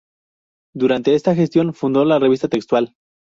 [0.73, 2.95] Durante esta gestión fundó la revista "Textual".